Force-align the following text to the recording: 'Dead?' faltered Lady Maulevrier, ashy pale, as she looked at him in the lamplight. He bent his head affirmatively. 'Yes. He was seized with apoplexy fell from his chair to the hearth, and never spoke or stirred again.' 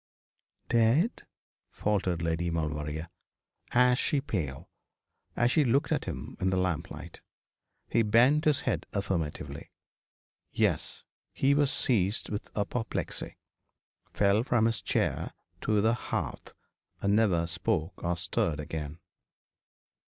'Dead?' 0.67 1.27
faltered 1.69 2.23
Lady 2.23 2.49
Maulevrier, 2.49 3.07
ashy 3.71 4.19
pale, 4.19 4.67
as 5.35 5.51
she 5.51 5.63
looked 5.63 5.91
at 5.91 6.05
him 6.05 6.35
in 6.39 6.49
the 6.49 6.57
lamplight. 6.57 7.21
He 7.87 8.01
bent 8.01 8.45
his 8.45 8.61
head 8.61 8.87
affirmatively. 8.93 9.69
'Yes. 10.51 11.03
He 11.33 11.53
was 11.53 11.71
seized 11.71 12.29
with 12.31 12.49
apoplexy 12.57 13.37
fell 14.11 14.41
from 14.41 14.65
his 14.65 14.81
chair 14.81 15.33
to 15.61 15.81
the 15.81 15.93
hearth, 15.93 16.53
and 16.99 17.15
never 17.15 17.45
spoke 17.45 18.03
or 18.03 18.17
stirred 18.17 18.59
again.' 18.59 18.97